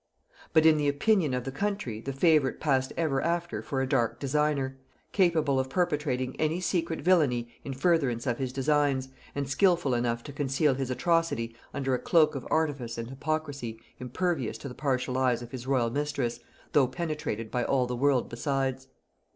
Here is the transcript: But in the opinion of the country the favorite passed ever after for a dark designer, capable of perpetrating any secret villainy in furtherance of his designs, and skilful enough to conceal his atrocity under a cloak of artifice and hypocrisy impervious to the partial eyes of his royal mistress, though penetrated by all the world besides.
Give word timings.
But 0.51 0.65
in 0.65 0.77
the 0.77 0.87
opinion 0.87 1.35
of 1.35 1.43
the 1.43 1.51
country 1.51 2.01
the 2.01 2.11
favorite 2.11 2.59
passed 2.59 2.91
ever 2.97 3.21
after 3.21 3.61
for 3.61 3.81
a 3.83 3.87
dark 3.87 4.19
designer, 4.19 4.79
capable 5.11 5.59
of 5.59 5.69
perpetrating 5.69 6.35
any 6.39 6.59
secret 6.59 7.01
villainy 7.01 7.49
in 7.63 7.75
furtherance 7.75 8.25
of 8.25 8.39
his 8.39 8.51
designs, 8.51 9.09
and 9.35 9.47
skilful 9.47 9.93
enough 9.93 10.23
to 10.23 10.33
conceal 10.33 10.73
his 10.73 10.89
atrocity 10.89 11.55
under 11.71 11.93
a 11.93 11.99
cloak 11.99 12.33
of 12.33 12.47
artifice 12.49 12.97
and 12.97 13.11
hypocrisy 13.11 13.79
impervious 13.99 14.57
to 14.57 14.67
the 14.67 14.73
partial 14.73 15.19
eyes 15.19 15.43
of 15.43 15.51
his 15.51 15.67
royal 15.67 15.91
mistress, 15.91 16.39
though 16.71 16.87
penetrated 16.87 17.51
by 17.51 17.63
all 17.63 17.85
the 17.85 17.95
world 17.95 18.27
besides. 18.27 18.87